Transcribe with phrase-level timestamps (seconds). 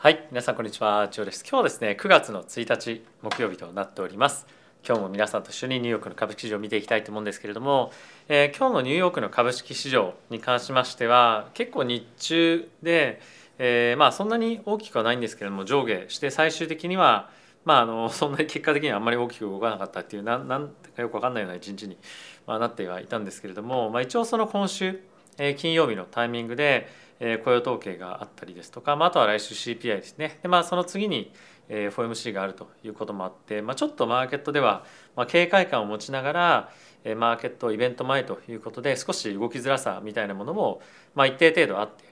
[0.00, 1.08] はい皆さんこんにちは。
[1.10, 1.42] ジョーです。
[1.42, 4.46] 今日はですね9月の1日木曜日となっております。
[4.86, 7.90] 今日も皆さんと一緒にニューヨークの株式市場を見ていきたいと思うんですけれども、
[8.28, 13.20] えー、今日のニューヨークの株式市場に関しましては結構日中で、
[13.58, 17.28] えー、まあそんなに大きくはないんですけれども上下して最終的には
[17.64, 21.98] まあ、あの そんなに結果的にはあんまり大きく動かなかったっていうなんなんかよく分かんないような一日に、
[22.46, 25.00] まあ、なってはいたんですけれども、まあ、一応その今週、
[25.38, 26.88] え、金曜日のタイミングで
[27.20, 31.32] え雇用統計があったりですとか、まあ、あとは来週 CPI ですねで、まあ、その次に
[31.68, 34.84] FOMC があるということもあって、まあ、ちょっとマーケットでは、
[35.16, 36.72] ま、警戒感を持ちながら
[37.16, 40.80] マーケットイベント前ということで少し動きづらさみたいなものも、
[41.14, 42.04] ま、一定程度あって、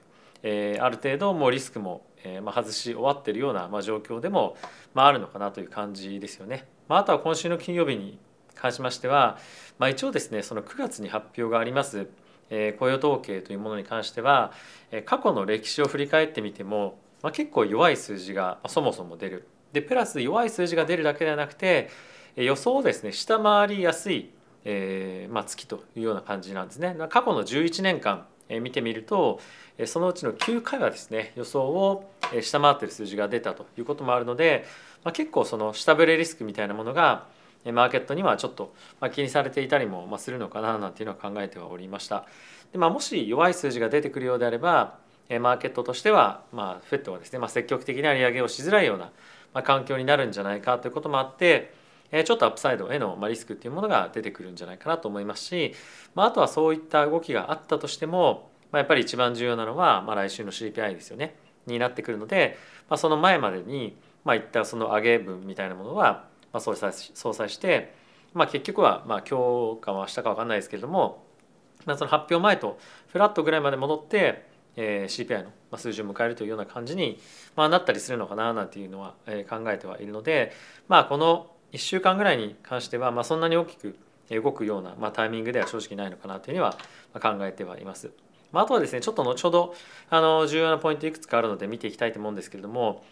[0.43, 4.55] え、ある程度もうリスクも、えま、外し終わっているような、ま、状況でも、
[4.93, 6.67] まあ、るのかなという感じですよね。
[6.87, 8.17] まあ、とは今週の金曜日に
[8.55, 9.37] 関しましては、
[9.77, 12.07] まあ、一応ですねその9月に発表があります
[12.49, 14.51] 雇用統計というものに関しては、
[14.91, 19.47] え過去の歴史を振り返ってみても、まあ、結構弱い数字がそもそも出る。
[19.73, 21.89] でプラス弱い数字が出るだけではなくて
[22.35, 24.29] 予想をですね下回りやすい、
[24.63, 26.95] えーまあ、月というような感じなんですね。
[27.09, 29.39] 過去の11年間見てみると
[29.85, 32.09] そのうちの9回はですね予想を
[32.41, 34.65] 下回っている数字が出たということもあるので、
[35.03, 37.25] まあ、結構その下振れリスクみたいなものが
[37.71, 38.73] マーケットにはちょっと
[39.11, 42.25] 気にされていたりもするのかななんていうのは考えてはおりました。
[42.71, 44.97] でまあ、もし弱い数字が出てくるようであれば
[45.29, 49.05] マーケットとしては、まあ、フェットはですね、まあ、積極的な利上げをしづらいような、
[49.53, 51.73] まあ、環境になるんじゃないかということもあって
[52.11, 55.73] ちょっとアップサイドへのリスクっていうものが出てくるんじゃないかなと思いますし、
[56.15, 62.57] まあ、あとはそういった動きがあったとしても、まあ、やっぱり一番重要なのは、まあ、来週の CPI ですよねになってくるので、
[62.89, 66.25] まあ、その前までに、まあ、いったその上げ分みたいなものは、
[66.57, 67.93] まあ、相殺相殺して、
[68.33, 71.27] まあ、結局は、まあ、今日か明日か分かんないですけれども
[71.85, 72.77] まあ、その発表前と
[73.07, 74.45] フラットぐらいまで戻って、
[74.75, 77.19] えー、CPI の数字を迎えるというような感じに、
[77.55, 80.51] まあ、なったりするのかななんていうのは、えー、考えてはいるので、
[80.89, 83.97] まあ、この1週間ぐらいに関しては、まあ、そんなに大きく
[84.29, 86.77] 動くような、まあ、タイミングでは正直ないのかなというには
[87.13, 88.11] 考えてはいます。
[88.51, 89.75] まあ、あとはですねちょっと後ほど
[90.09, 93.03] あの重要なポイントいくつかあるので見ていきたいと思うんですけれども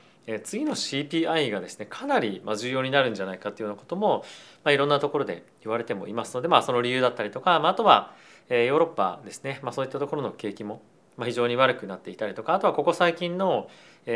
[0.44, 4.24] 次の CPI がですねかなり重要になるんじゃないかというようなことも、
[4.63, 8.13] まあ、いろんなところで言われてもいますので、まあ、その理由だったりとか、まあ、あとは
[8.50, 10.81] ヨーロッパですね、まあ、そういったところの景気も
[11.24, 13.69] 非常に悪くなっていたりとかあとはここ最近の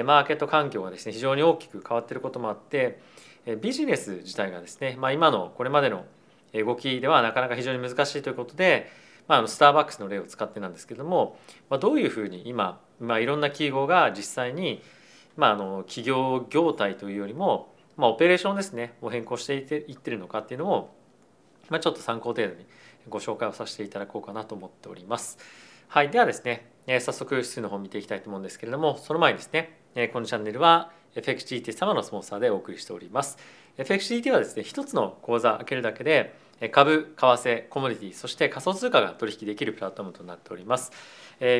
[0.05, 2.99] マーケット環境がですね非常に大きく変わっていることもあって
[3.61, 6.05] ビジネス自体がですね、まあ、今のこれまでの
[6.53, 8.91] 動きではなかなか非常に難しいということで、
[9.27, 11.37] まあ、あのスターバックスの例を使ってなんですけども、
[11.69, 14.81] まあ、どういうふうに今、まあ、いろんな企業が実際に、
[15.39, 20.95] まあ、あの企業業態というよりも、まあ、オペレーションですねを変更していっていってるのかっていうのを、
[21.69, 22.65] まあ、ちょっと参考程度に
[23.07, 25.37] ご紹介をさせていただこうかなと思っております。
[25.87, 33.37] はい、ではですね、え早速指数の方を見ていきたいと思うんですけれども、その前にですね、えこのチャンネルは FXGT 様のスポンサーでお送りしております。
[33.77, 36.35] FXGT はですね、一つの口座開けるだけで
[36.71, 40.91] 株、為替、コモディティ、そして仮想通貨が取引できるプラットフォームとなっております。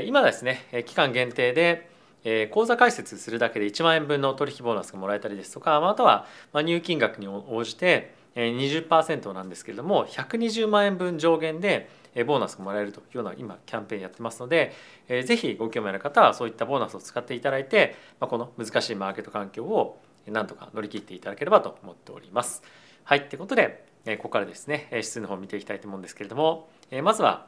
[0.06, 1.90] 今ですね、期間限定で
[2.24, 11.90] え口座開設するだけで1万円分の取引ボーナスがもらえたりですとか、または入金額に応じて20%なんですけれども120万円分上限で
[12.26, 14.74] ボーナスがもらえるというような今キャンペーンやってますので
[15.08, 22.62] ぜひご興味ある方はそういったボーナスを使っていただいてこの難しいマーケット環境をなんとか乗り切っていただければと思っております。
[23.04, 23.86] はい、ということで
[24.18, 26.70] ここからですね指数の方を見ていきたいと思うんですけれども
[27.04, 27.48] まずは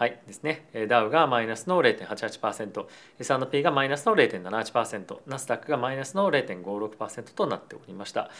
[0.00, 2.86] はいですね、ダウがマイナスの0.88%、
[3.18, 8.30] S&P がマイナスの0.78%、ナスダックがマイナスの0.56%となっておりました。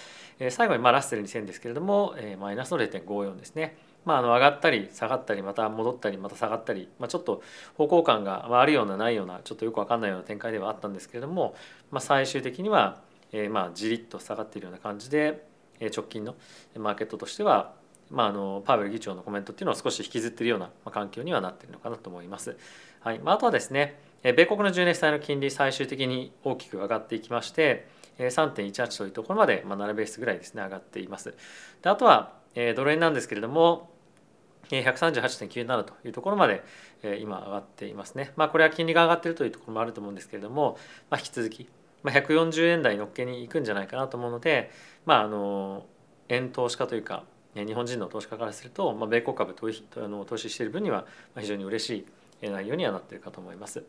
[0.48, 3.76] 最後にまあラッセル2000ですけれども、マイナスの0.54ですね。
[4.06, 7.42] まあ、あの上がったり下がったりまた戻ったりまた下がったり、まあ、ちょっと
[7.76, 11.54] 方向感があるようなないようなちょっとよく分かんないような展開ではあったんですけれども、
[11.90, 15.46] まあ、最終的には、え、まあじりっと下がっているような感じで
[15.94, 16.36] 直近の
[16.78, 17.78] マーケットとしては
[18.10, 22.56] まあ、あのパウエル議長のコメントっていうのを少し引きずっているような環境にはなっているのかなと思います。
[23.00, 27.88] はいまあ、あとはですね米国の10年債の金利最終的に大きく上がっていきまして
[28.18, 31.34] 3.18というところまで、まあ、7ベースぐらいですね上がっています。
[31.82, 32.32] であとは
[32.76, 33.90] ドル円なんですけれども
[34.68, 36.62] 138.97というところまで
[37.20, 38.32] 今上がっていますね。
[38.36, 40.76] まあ、これは金利が上がっているというところもあると思うんですけれども、
[41.10, 41.68] まあ、引き続き
[42.04, 44.70] 140円台のっけに行くんじゃないかなと思うので、
[45.06, 45.86] まあ、あの
[46.28, 47.24] 円投資家というか
[47.54, 51.06] 日本人の投資家からすると、まあ、米国株投資あの投資している分には
[51.38, 52.06] 非常に嬉し
[52.42, 53.82] い内容にはなっているかと思います。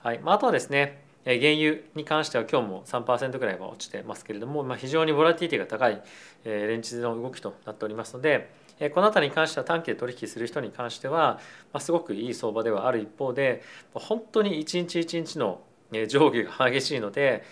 [0.00, 6.00] はいまあ、あとはですね原油に関しては今日も3%ぐらいは落ちてますけれども、まあ、非常にボラティティが高い
[6.44, 8.50] 連日の動きとなっておりますので
[8.94, 11.40] この辺りに関しては短期で取引する人に関しては、
[11.72, 13.62] まあ、すごくいい相場ではある一方で
[13.92, 15.60] 本当に一日一日の
[16.06, 17.44] 上下が激しいので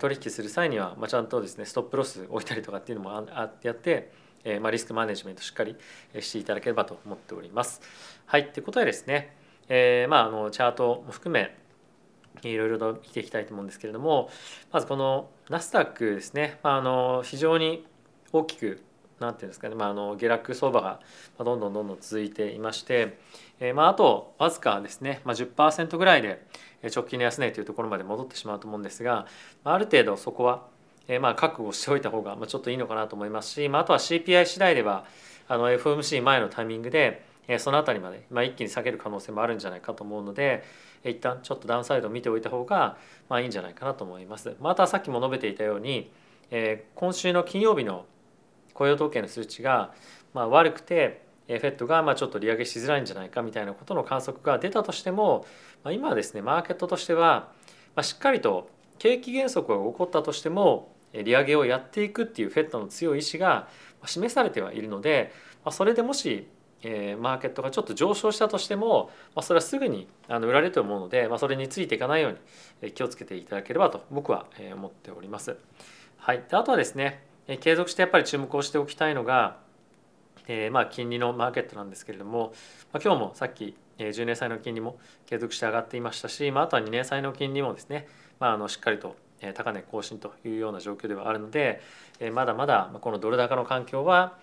[0.00, 4.12] 取引する際にはちゃんとですねストップロス置いたりとかっていうのもあってやって
[4.44, 5.76] えまリスクマネジメントしっかり
[6.20, 7.80] していただければと思っております。
[8.26, 9.36] はいということでですね、
[9.68, 11.56] えー、まああのチャートも含め
[12.42, 14.30] いろいろと見ていきたいと思うんですけれども
[14.72, 17.86] まずこのナスダックですね、まあ、あの非常に
[18.32, 18.82] 大きく
[19.20, 21.00] なんていうんですかね、まあ、あの下落相場が
[21.38, 23.18] どんどんどんどん続いていまして、
[23.60, 26.44] えー、まあ、あとわずかですね、まあ、10%ぐらいで
[26.94, 29.26] 直近の安値というところまで戻ってしまうと思うんですが
[29.62, 30.66] ある程度そこは
[31.14, 35.04] えまあ覚悟しておいた方がちょっといいのかなと思いますし、まあ、あとは CPI 次第では
[35.48, 40.64] あの FOMC 前のタイミングでえその辺りまで、まあ、一気に下げる可能性もあるんじゃないかと思うので
[41.04, 42.96] 一旦ちょっとダウンサイドを見ておいた方が
[43.28, 44.56] まあいいんじゃないかなと思います。
[44.60, 46.12] またさっきも述べていたように、
[46.52, 48.06] え今週の金曜日の
[48.72, 49.92] 雇用統計の数値が
[50.32, 55.44] まあ悪くて FED がまあちょっと利上げしづらいんじゃないかみたいなことの観測が出たとしても、
[55.82, 57.50] まあ、今はですねマーケットとしては、
[57.96, 63.68] まあ、しっかりと景気減速が起こったとしても利上げをやっていくっていう FED の強い意志が
[64.06, 65.32] 示されてはいるので、
[65.70, 66.48] それでもし、
[66.84, 69.10] マーケットがちょっと上昇したとしても、
[69.40, 72.38] それはすぐに売られると思うので、それについていかないよう
[72.82, 75.56] に、気をつけていただければと僕は、思っております。
[76.16, 77.22] はい、であとはですね、
[77.60, 79.58] 継続してやっぱり注目をしておきたいのが、
[80.48, 82.52] え、まあ金利のマーケットなんですけれども、
[82.92, 88.08] ま、今日もさっき10年債の金利も継続して上がっていましたし、まあ、あとは2年債の金利もですね、
[88.40, 89.14] まあ、あのしっかりと
[89.54, 91.80] 高値更新というような状況ではあるので
[92.32, 94.38] まだまだこのドル高の環境は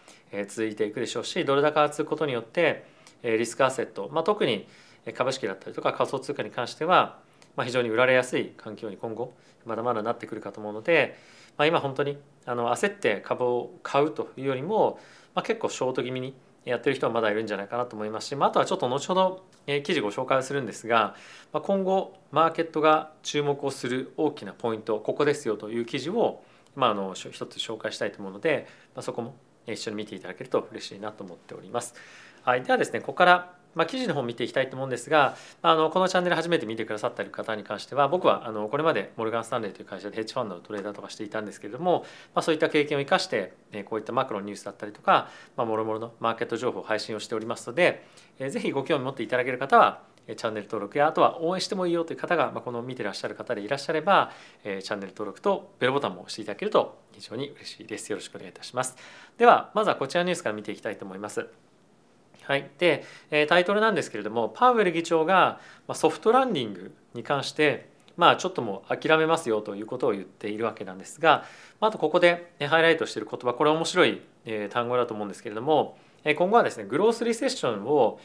[0.48, 2.86] 続いていくでしょうしドル高が続くことによって
[3.24, 4.68] リスクアセット、まあ、特に
[5.14, 7.20] 株式だったりとか仮想通貨に関しては
[7.58, 9.34] 非常に売られやすい環境に今後
[9.66, 11.18] まだまだなってくるかと思うので、
[11.58, 15.00] まあ、今本当にあの焦って株を買うというよりも、
[15.36, 16.34] まあ、結構ショート気味に
[16.70, 21.16] やってる人はまだいるんじゃないかなと思いますし、まあ、あとはちょっと後ほどえ記事ご紹介するんですが
[21.52, 26.44] ま今後マーケットが注目をする大きなポイントここですよという記事を、
[26.76, 29.36] まあ、あの一つ紹介したいと思うので、まあ、そこも
[29.68, 31.94] 一緒に見ていただけると嬉しいなと思っております。
[32.44, 43.54] はい、ではですねここからまあ、記事の方見ていきたいと思うんですがあのこのチャンネル初めて見てくださった方に関しては僕はあのこれまでモルガン・スタンレーという会社でヘッジファンドのトレーダーとかしていたんですけれども、まあ、そういった経験を生かして
[43.86, 48.06] こういったマクロニュースだったりとかもろもろのマーケット情報を配信をしておりますので
[48.40, 50.02] ぜひご興味持っていただける方は
[50.36, 54.32] チャンネル登録やあとは応援してもいいよという方がまあこの見てらっしゃる方でいらっしゃれば
[54.64, 58.12] チャンネル登録とベルボタンも押していただけると非常に嬉しいです。
[58.12, 58.96] よろしくお願いいたします。
[59.38, 61.69] ではまずはこちらのニュースから見ていきたいと思います。
[62.50, 63.06] はい、で
[63.48, 65.60] タイトルなんですけれどもパウエル議長が
[65.94, 71.46] ソフトランディングに関してまあちょっともう諦めますよということを言っているわけなんですが
[71.80, 74.20] あとここでハイライトしている言葉これ面白い
[74.72, 78.20] 単語だと思うんですけれども今後はですねグロースリセッションを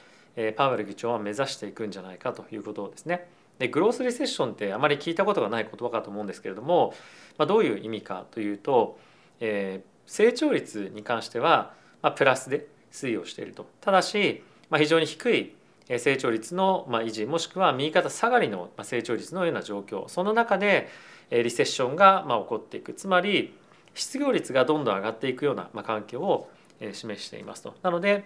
[0.57, 3.29] パウエル議長は目指していくんじゃないかということですね。
[3.59, 6.95] でグロースリセッションってあまり聞いたことがない言葉かと思うんですけれども、
[7.37, 8.99] まあ、どういう意味かというと、
[9.41, 13.67] えー、成長率に関しては、まあ、プラスで推移をしていると。
[13.81, 15.55] ただし、まあ、非常に低い
[15.99, 20.09] 成長率の維持もしくは右肩下がりの成長率のような状況。
[20.09, 20.89] その中で
[21.31, 22.95] リセッションが起こっていく。
[22.95, 23.53] つまり
[23.95, 26.49] 失業率がどんどん上がっていくような環境を
[26.93, 27.75] 示していますと。
[27.83, 28.25] なので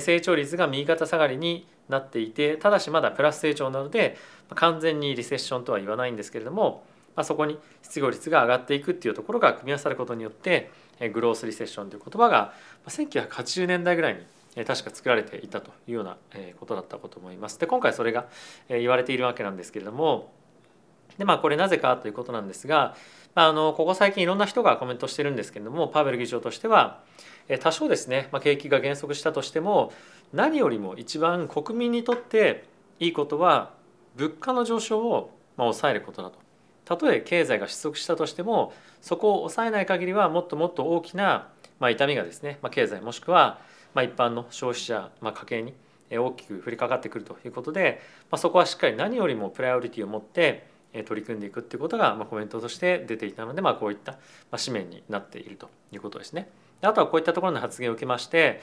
[0.00, 4.16] 成長率が右肩下がりになっていてただしまだプラス成長なので
[4.54, 6.84] 完全にリセッションとは言わないんですけれども
[7.22, 10.70] そこに失業率が上がっていくっていうところが組み合わさることによって
[11.12, 12.52] グロースリセッションという言葉が
[12.86, 14.14] 1980年代ぐらい
[14.56, 16.16] に確か作られていたというような
[16.58, 17.58] ことだったかと思います。
[17.58, 18.26] で今回それが
[18.68, 20.32] 言われているわけなんですけれども
[21.18, 22.96] でまあこれなぜかということなんですが
[23.34, 27.02] あのここ最近いろんな人がコメントしてるんですけれどもパウエル議長としては
[27.60, 29.92] 多少ですね、まあ、景気が減速したとしても
[30.32, 32.64] 何よりも一番国民にとって
[32.98, 33.72] いいことは
[34.16, 36.47] 物価の上昇を抑えることだと。
[36.88, 41.48] たとえ経済が失速したとしてもそこを抑えない限りはもっともっと大きな、
[41.80, 43.60] まあ、痛みがですね、まあ、経済もしくは、
[43.92, 45.74] まあ、一般の消費者、まあ、家計に
[46.10, 50.66] 大きく降りかかってくるということで、まあ、そこはしっかり何よりもプライオリティを持って
[51.06, 54.16] 取り組んでいくっていうことが、まあ、コメントとして出ていたので、まあ、こういった、
[54.52, 56.48] 紙面になっているということですね。
[56.80, 58.60] あとはこういったところの発言を受けまして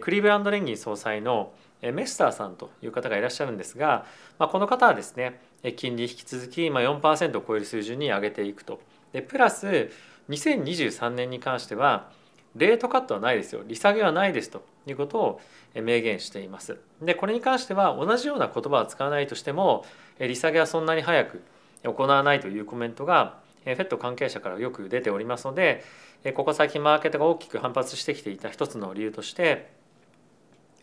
[0.00, 1.52] クリーブランド連銀総裁の
[1.82, 4.06] メスターさんという方がいらっしゃるんですが、
[4.38, 5.40] まあ、この方はですね
[5.72, 8.80] 金利引き続き4%を超える水準に上げていくと。
[9.12, 9.90] でプラス
[10.28, 12.10] 2023年に関しては
[12.56, 15.40] レートカットはないですよ利下げはないですということを
[15.74, 16.78] 明言しています。
[17.02, 19.84] でこれに関しては同じような言葉は使わないとしても
[20.18, 21.42] 利下げはそんなに早く
[21.84, 25.84] 行わないというコメントが FED 関係者からよく出ておりますので
[26.34, 29.70] ここ最近マーケットが大きく反発してきていた一つの理由として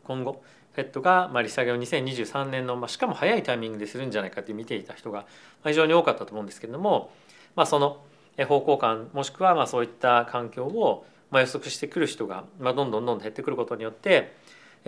[0.03, 5.25] 今後フェットがまあ利下げを2023年のまあしかも早いタイミングでするんじゃないかって見ていた人が
[5.63, 7.11] 非常に多かったと思うんですけれども、
[7.55, 8.01] まあ、その
[8.47, 14.35] 方向感もしくはまあそういった環境をまあ予測してくる人がまあどんどんどんどん減ってくることによって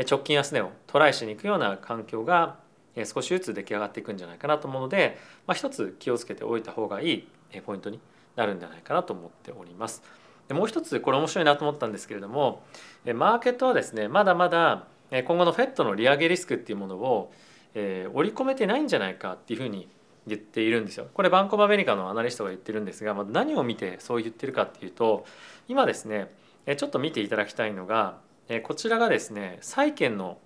[0.10, 2.58] 直近安値をトライしに行くような環境が
[3.06, 7.28] 少しずつ出来上がっていくんじゃないかなと思うので、まあ、一つ気をつけておいた方がいい
[7.66, 8.00] ポイントに
[8.36, 10.02] なるんじゃないかなと思っております。
[10.48, 12.64] でもう一つこれ面白いなと思ったんですけれども
[13.04, 14.86] マーケットはですねまだまだ
[15.24, 17.32] 今後の FED の利上げリスクっていうものを
[17.76, 19.88] え織り込めてないんじゃないかっていうふうに
[20.26, 21.08] 言っているんですよ。
[21.14, 25.26] これバンコブアメリカのアナリストが言ってるんですが、まあ、何を見てそう言ってるかっていうと
[25.68, 26.34] 今ですね
[26.78, 28.18] ちょっと見ていただきたいのが
[28.64, 30.40] こちらがですね債券の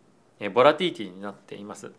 [0.53, 1.91] ボラティティになっています。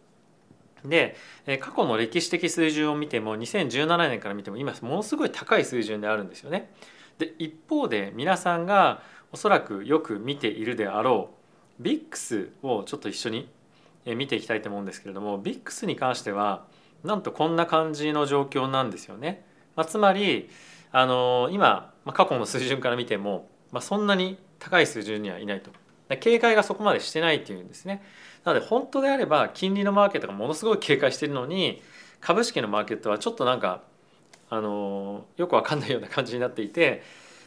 [0.85, 1.17] で
[1.61, 6.71] 過去の歴史的水準を見ても2017年から見ても今ものすごい高い水準であるんですよね。
[7.19, 11.40] で一方で皆さんがおそらくよく見ているであろう
[11.81, 13.49] VIX をちょっと一緒に
[14.05, 16.65] 見ていきたいと思うんですけれども VIX に関しては
[17.05, 19.45] なんとこんな感じの状況なんですよね。
[19.77, 20.51] まあ、つまり
[20.93, 25.71] あの今、まあ、過去の水準から見ても、まあ、そんなに高い水準にはいないと。
[26.19, 28.03] 警戒がそこまでしてないっていうんですね。
[28.45, 31.83] なので本当であれば金利のマーケットがものすごい警戒してるのに
[32.21, 33.83] 株式のマーケットはちょっとなんか
[34.49, 37.03] あのよくわかんないような感じになっていて、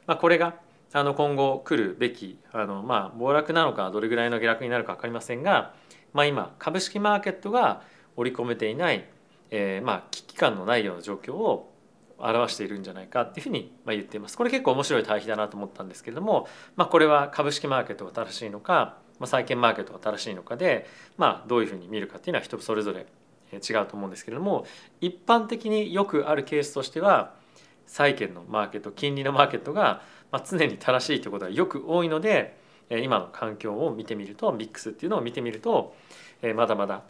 [0.08, 0.56] まあ、これが
[0.94, 5.74] あの今後来るべきあのまあ暴落なのかどれぐらいの下落になるか分かりませんが、
[6.14, 7.82] まあ、今株式マーケットが
[8.16, 9.10] 織り込めていない、
[9.50, 11.74] え、まあ危機感のないような状況を
[12.20, 14.38] 表しているんじゃないかっていうふうに言っています。
[14.38, 20.86] これ結構面白い対比だなと思ったんですけれども、まあ、これは株式マーケットが正しいのか、まあ、債券マーケットが正しいのかで、
[21.18, 23.08] まあ、どういうふうに見るかっていうのは人それぞれ
[23.52, 24.66] 違うと思うんですけれども
[25.02, 27.36] 一般的によくあるケースとしては
[27.86, 30.02] 債券のマーケット金利のマーケットが
[30.50, 32.58] 常に正しいということがよく多いので
[32.90, 35.96] 今の環境を見てみるとミックスっていうのを見てみると
[36.56, 37.04] まだまだ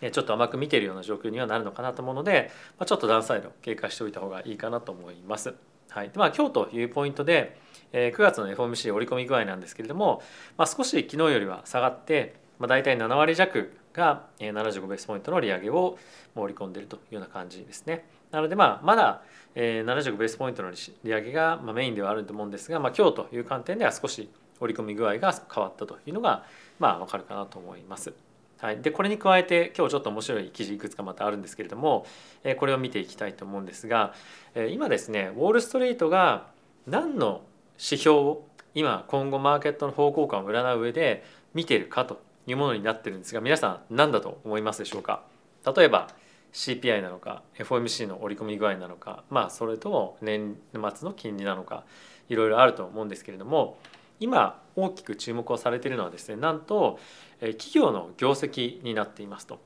[0.00, 2.50] ちょっと甘く見ているような状況にはなるのかなと思うので
[2.86, 5.54] ちょっとダウンサイド警戒しておいた方がいいかなと思います。
[5.90, 7.58] はい、でまあ今日というポイントで
[7.92, 10.22] 9月の FOMC 織り込み具合なんですけれども、
[10.56, 15.98] まあ、少し昨日よりは下がって、まあ、大体7割弱が75ベースポイントの利上げを
[16.34, 18.04] 盛り込んでいるというような感じですね。
[18.30, 19.22] なのでまあまだ
[19.54, 24.28] 75ベースポイントの利上げがメインではあると思うんですが、まあ、今日という観点では少し
[24.60, 26.44] 織り込み具合が変わったというのが
[26.78, 28.12] まあ分かるかなと思います。
[28.58, 32.06] はい、でこれに加えて今日ちょっと面白い記事いくつかまたあるんですけれども
[32.56, 34.14] これを見ていきたいと思うんですが
[34.70, 36.48] 今ですねウォール・ストリートが
[36.84, 37.42] 何の
[37.74, 45.22] 指標を今今後マーケットの方向感を占う上で見ているかというものになってるんですが皆さん何だと思いますでしょうか？
[45.76, 46.08] 例えば
[46.58, 51.84] CPI なのか FOMC の織り込み具合なのかまあそれとも年末の金利なのか
[52.28, 53.78] いろいろあると思うんですけれども
[54.18, 56.98] 今大きく注目をされているのはですねなんと
[57.40, 59.60] 企業の業績になっていますと。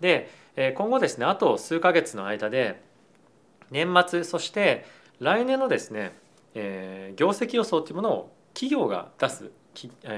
[0.00, 0.30] で
[0.74, 2.82] 今後ですねあと数ヶ月の間で
[3.70, 4.86] 年末そして
[5.20, 6.16] 来年のですね
[6.54, 9.50] え業績予想というものを企業が出す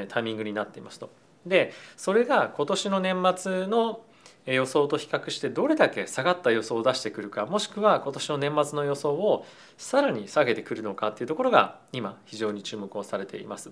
[0.08, 1.10] タイミングになっていますと。
[1.44, 4.02] でそれが今年の年末の
[4.46, 13.70] 予想と比較してどれだけ下がった予想を出してくるかもしくは今年の年末の予想をさらに下げてくるのかっていうところが今非常に注目をされています。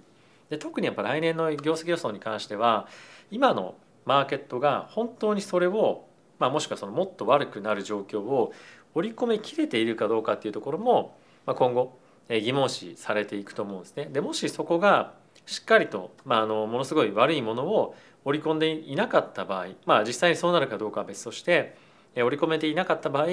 [0.50, 2.88] で特にやっぱ来年の業績予想に関しては
[3.30, 6.06] 今のマーケットが本当にそれを、
[6.38, 8.52] まあ、もしくはそのもっと悪くなる状況を
[8.94, 11.98] 織り込めきれているかどうかっていうところも、まあ、今後
[12.28, 14.08] 疑問視されていくと思うんですね。
[14.10, 15.14] でもしそこが
[15.48, 17.94] しっかりと、まあ、あのものすごい悪いものを
[18.26, 21.74] 織り込んでいなかった場合、まあ、実際にそうなるかどうかは別として
[22.14, 23.26] 織り込めていなかった場合、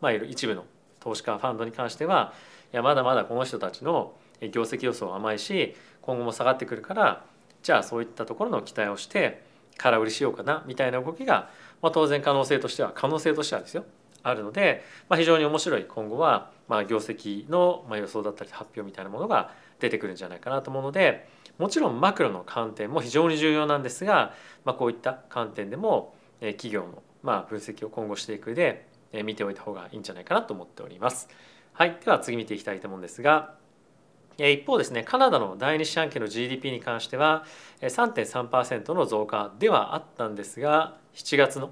[0.00, 0.64] まあ、一部の
[1.00, 2.32] 投資家ファンドに関しては
[2.72, 7.24] いやまだまだこの人たちの業績予想は甘いし今後も下がってくるから
[7.64, 9.42] じゃあそういったところの期待をして
[9.78, 11.50] 空売りしようかなみたいな動きが、
[11.82, 13.84] まあ、当然可能性としては可能性としてはですよ。
[14.22, 24.34] あるので、まあ、非常に面白い今後は、まあ、業績の予想だったり発表みたいなものが出てくるんじゃないかなと思うのでもちろんマクロの観点も非常に重要なんですが、
[24.64, 28.86] まあ、こういった観点でも企業のま分析を今後していく上で
[29.24, 31.28] 見ておいた方がいいんじゃないかなと思っております。
[31.72, 33.54] はい、では次見ていきたいと思うんですが
[34.36, 37.44] 一方ですねカナダの第二四半期の GDP に関しては
[37.80, 41.70] 3.3%の増加ではあったんですが7月の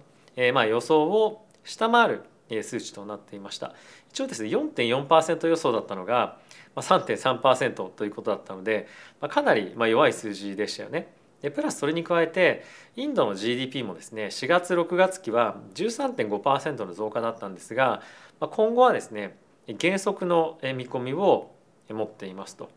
[0.52, 2.22] まあ予想を下回る
[2.62, 3.74] 数値となっていました
[4.10, 6.38] 一応ですね4.4%予想だったのが
[6.76, 8.86] 3.3%ということだったので、
[9.30, 11.08] かなり弱い数字でしたよね。
[11.42, 12.64] でプラスそれに加えて
[12.96, 18.02] インドの GDP もですね4月6月期は13.5%の増加だったんですが、
[18.40, 19.36] 今後はですね
[19.66, 21.50] 減速の見込みを
[21.90, 22.70] 持っていますと。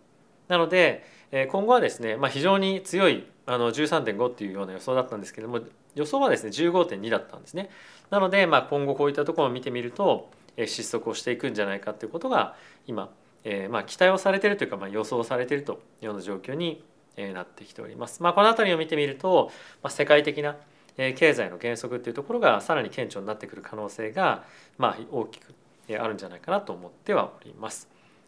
[0.47, 1.05] なので
[1.51, 5.61] 今後はですね、まあ、非常に強いあの13.5っていうような予想だったんですけども
[5.99, 7.69] 予想はですね15.2だったんですね。
[8.09, 12.55] なので、まあ、今後こういったところを見てみると失速をしていくんじゃないかということが
[12.87, 13.11] 今、
[13.43, 16.83] え、まあ期待をされているというか、まあ、予想されているというような状況に
[17.17, 18.23] なってきております。
[18.23, 19.51] まあ、この辺りを見てみると、
[19.83, 20.55] ま、世界的な
[20.97, 24.43] 経済の減速っていうところがさらに顕著になってくる可能性が、
[24.77, 25.53] まあ、大きく
[25.97, 27.87] あるんじゃないかなと思ってはおります。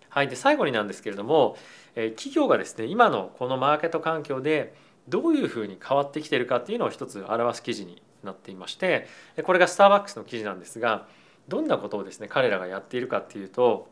[0.09, 1.55] はい、で最後になんですけれども
[1.95, 4.73] 企業がですね今のこのマーケット環境で
[5.11, 9.07] どういうふうに変わってきてるかっていうのを一つ表す記事になっていまして
[9.43, 11.07] これがスターバックスの記事なんですが
[11.47, 13.87] どんなことをですね彼らがやっているかっていうと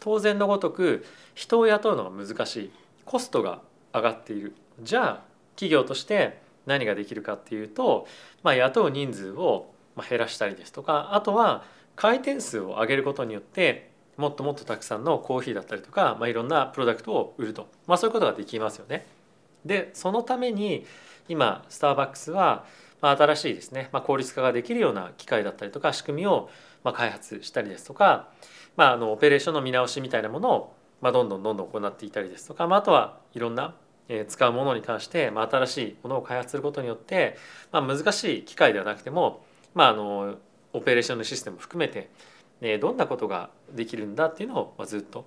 [0.00, 2.70] 当然のごとく人を雇うのが難しい。
[3.06, 3.62] コストが
[3.94, 4.54] 上がっている。
[4.82, 5.22] じゃあ
[5.56, 8.06] 企業として何ができるかっていうと、
[8.42, 9.72] まあ、雇う人数を
[10.08, 11.64] 減らしたりですとかあとは
[11.94, 19.06] 回転数を上げることによってもっともっとたくさんのコーヒーだったりとか、まあ、いろんなプロダクトを売ると、まあ、そういうことができますよね。
[19.64, 20.86] でそのために
[21.28, 22.64] 今スターバックスは
[23.00, 26.48] 新しいですね、まあ、効率化ができるような機械だったりとか仕組みを
[26.82, 28.28] ま開発したりですとか、
[28.76, 33.74] まあ、あのオペレーションの見直しみたいなものをまどんどんどんどん行っていたりですとか、まあ、とはいろんな
[34.28, 37.36] 使うものに関して、ま新しいものを開発することによって、
[37.72, 39.44] ま難しい機械ではなくても、
[39.74, 40.36] まあ、あの
[40.74, 42.10] オペレーションのシステム含めて
[42.78, 45.26] どんなことができるんだっていうのをずっと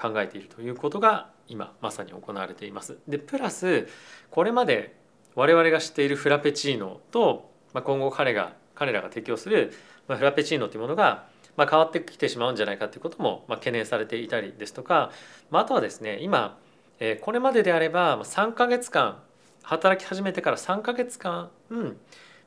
[0.00, 2.98] 考えているということが今まさに行われています。
[3.06, 3.88] でプラス
[4.30, 4.96] これまで
[5.34, 9.72] 我々が知っているフラペチーノと、まあ、今後彼が彼らが提供する、
[10.08, 15.10] まあ、フラペチーノというものが、まあ、変わってきてしまうんじゃないかということも、まあ、懸念されていたりですとか、
[15.50, 16.58] まあ、あとはですね今、
[16.98, 19.22] え、これまでであれば3か月間
[19.62, 21.96] 働き始めてから3か月間、うん、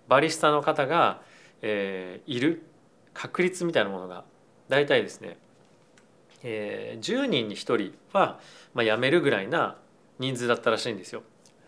[0.07, 1.21] バリスタの方が、
[1.61, 2.63] えー、いる
[3.13, 4.23] 確率みたいなものが
[4.69, 5.38] 大体ですね、
[6.43, 8.39] えー、10人に1人は、
[8.74, 9.77] まあ、辞めるぐらいな
[10.19, 11.24] 人数だったらしいんですよ。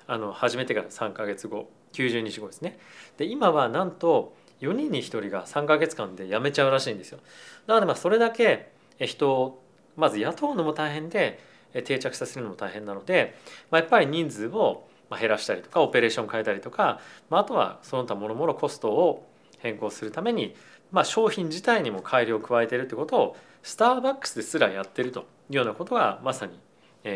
[0.05, 2.77] あの始めてから3か月後90日後ですね。
[3.17, 7.19] で今はなんと4人に1人が3か月間で辞めちゃうらしいんですよ。
[7.67, 9.63] なのでまあそれだけ人を
[9.95, 11.39] まず雇うのも大変で
[11.85, 13.35] 定着させるのも大変なので、
[13.71, 14.87] まあ、やっぱり人数を
[15.19, 19.27] 減らしたりとかオペレーション変えたりとか、まあ、あとはその他もろもろコストを
[19.59, 20.55] 変更するために、
[20.91, 26.59] まあ、商品自体にも改良を加えているということをスターバックスですらやってるというようなことがまさに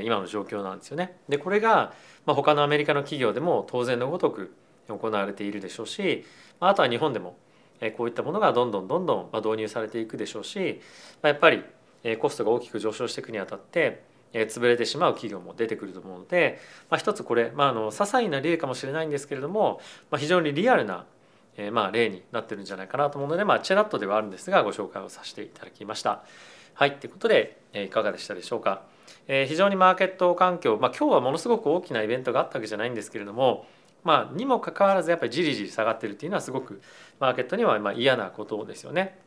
[0.03, 1.17] 今の状況なんですよね。
[1.29, 1.93] でこれが
[2.25, 4.53] 他のアメリカの企業でも当然のごとく
[4.87, 6.25] 行われているでしょうし
[6.59, 7.37] あとは日本でも
[7.97, 10.81] こういったものがどんどんどんどん導入されていくでしょうし
[11.21, 11.63] やっぱり
[12.19, 19.79] コストが大きく上昇していくにあたって潰れてしまう企業も出てくると思うので、まあ、一つこれ、まあ、あの些細な例かもしれないんですけれども、
[20.09, 21.05] まあ、非常にリアルな
[21.57, 26.23] え、まあ例になってるんじゃないかなと思うので、まあ、チェラットではあるんですがご紹介をさせていただきました。
[26.73, 28.83] はいということで、え、いかがでしたでしょうか。
[29.27, 33.65] え、非常にマーケット環境、まあ、今日はものすごく大きなイベントがあったわけじゃないんですけれども、
[34.03, 36.81] まあ、にもかかわらずやっぱりじりじり下がってるっていうのはすごく
[37.19, 39.17] マーケットにはまあ嫌なことですよね。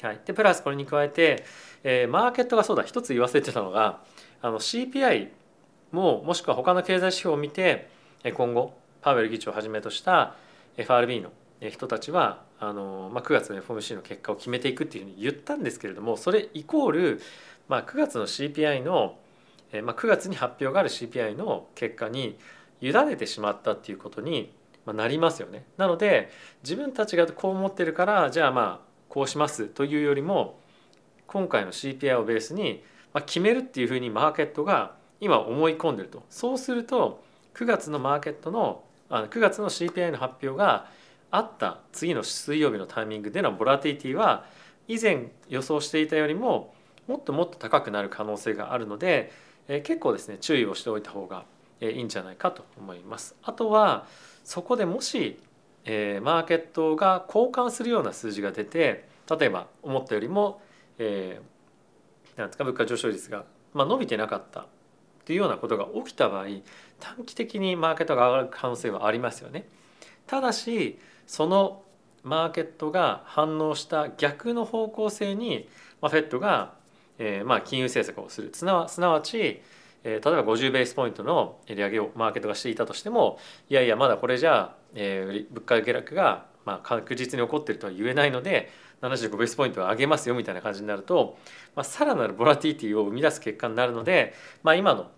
[0.00, 1.44] はい、でプラスこれに加えて、
[1.82, 4.00] え、マーケットがそうだ一つ言わせてたのが
[4.40, 5.28] あの CPI
[5.92, 7.90] ももしくは他の経済指標を見て
[8.34, 10.34] 今後パウエル議長をはじめとした
[10.76, 11.30] FRB の
[11.68, 17.20] 人たちはあの、まあ、9月の FOMC の結果を決めていくっていうふうに言ったんですけれどもそれイコール、
[17.68, 19.18] まあ、9月の CPI の、
[19.72, 22.38] えまあ、9月に発表がある CPI の結果に
[22.80, 24.52] 委ねてしまったっていうことに
[24.86, 25.64] なりますよね。
[25.76, 26.30] なので
[26.62, 30.58] 自分たちがこう思ってるからじゃあまあこうしますというよりも
[31.26, 32.82] 今回の CPI をベースに
[33.26, 37.22] 決めるっていうふうにマーケットが今思い込んでるとそうすると
[37.54, 40.86] 9月のマーケットの9月の CPI の発表が
[41.30, 44.44] あった次の水曜日のタイミングでのボラティティは
[44.88, 46.74] 以前予想していたよりも
[47.06, 49.32] もっともっと高くなる可能性があるので、
[49.68, 51.44] え結構ですね注意をしておいた方が
[51.80, 53.34] いいんじゃないかと思います。
[53.42, 54.06] あとは
[54.44, 55.38] そこでもし、
[55.84, 60.60] え、マーケットが交換するような数字が出て例えば思ったよりも、
[60.98, 64.66] えー、なんですか物価上昇率が、ま、伸びてなかった
[65.24, 66.46] というようなことが起きた場合
[66.98, 69.68] 短期的にマーケットが上がる可能性はありますよね。
[70.30, 71.82] ただしその
[72.22, 75.68] マーケットが反応した逆の方向性に、
[76.00, 76.74] まあ、フェットが、
[77.18, 78.50] えー、まあ金融政策をする。
[78.52, 79.60] すなわち、
[80.04, 88.70] えー、例えば50ベースポイントの利上げをマーケットがしていたとしてもいやいやまだこれじゃあ、えー、物価下落がまあ確実に起こっているとは言えないので
[89.02, 91.38] 75ベースポイントを上げますよみたいな感じになると、
[91.74, 95.10] まあ、さらなるボラティティを生み出す結果になるので、まあ、今の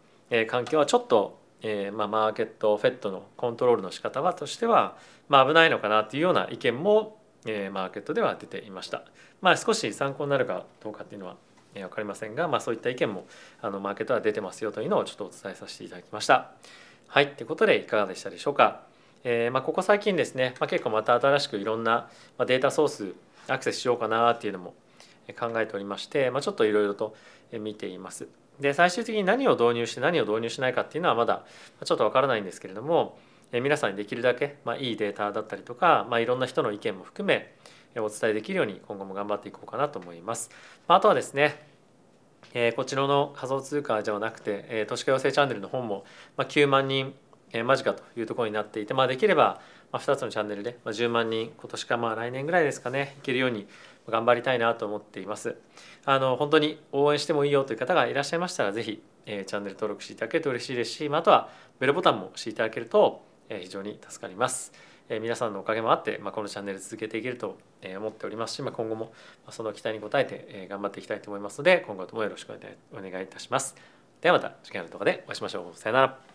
[0.46, 4.96] 環境はちょっとえーまあ、マーケットフェットのコントロールの仕方はとしては、
[5.29, 9.05] まあ、危ないのかなというような意見も、えー、マーケットでは出ていました。
[9.40, 11.37] まあ、少し参考になるかどうかっていうのは、
[11.75, 13.27] 分かりませんが、まあ、そういった意見も
[13.61, 16.51] あのマーケットは出てますよというのをちょっとお伝えさせていただきました。
[17.09, 18.83] はいということでいかがでしたでしょうか。
[19.25, 22.11] えー、まあ、ここ最近ですね、まあ、結構また新しくいろんな
[22.46, 23.14] データソース
[23.48, 24.75] アクセスしようかなっていうのも
[25.38, 27.14] 考えておりまして、まあ、ちょっといろいろと
[27.53, 28.27] 見ています。
[28.62, 31.44] で最終的に何を導入して何を導入しないかっていうのはまだ
[31.85, 33.18] ちょっとわからないんですけれども
[33.53, 37.55] 皆さんにできるだけ、まあ、いいデータだったりとか、まあ、いろんな人の意見も含め
[37.96, 40.51] お伝えできるように今後も頑張っていこうかなと思います。
[40.88, 41.70] あとはですね
[42.55, 46.05] えこちらの仮想通貨ではなくて、え投資家養成チャンネルの本も、
[46.37, 47.14] ま9万人、
[47.53, 53.66] え間近というところになっていて、まあ、できれば、ま2つのチャンネルで、ま10万人今年かまあ来年ぐらいですかねいけるように
[54.08, 55.56] 頑張りたいなと思っています。
[56.04, 64.72] あの本当に応援してもいいよという方がいらっしゃいましたら是非、えチャンネル登録していただけると嬉しいですし、まあ、あとはベルボタンも押していただけると、え非常に助かります。
[65.08, 67.58] え皆さんのおかげもあって、まあ、このチャンネル続けていけると
[67.96, 69.12] 思っておりますし、まあ、今後も
[69.50, 72.52] その期待に応えて頑張っていきたいと思いますので今後ともよろしく
[72.92, 73.74] お願いいたします。
[74.20, 75.76] ではまた次回の動画でお会いしましょう。
[75.76, 76.31] さよなら。